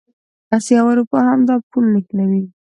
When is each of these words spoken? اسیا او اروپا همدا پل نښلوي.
اسیا 0.55 0.79
او 0.81 0.87
اروپا 0.91 1.17
همدا 1.29 1.55
پل 1.69 1.83
نښلوي. 1.93 2.43